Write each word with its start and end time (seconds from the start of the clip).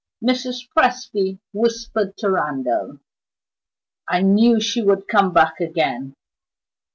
Mrs. 0.27 0.67
Presty 0.75 1.37
whispered 1.53 2.17
to 2.17 2.31
Randal: 2.31 2.97
"I 4.09 4.23
knew 4.23 4.59
she 4.59 4.81
would 4.81 5.07
come 5.07 5.31
back 5.31 5.59
again! 5.59 6.15